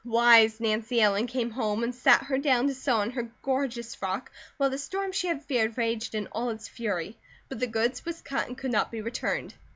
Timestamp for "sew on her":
2.73-3.29